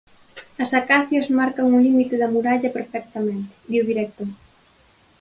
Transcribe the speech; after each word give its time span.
"As 0.63 0.71
acacias 0.79 1.27
marcan 1.39 1.67
o 1.77 1.83
límite 1.87 2.15
da 2.21 2.31
muralla 2.35 2.75
perfectamente", 2.77 3.51
di 3.69 3.77
o 3.81 3.87
director. 3.89 4.29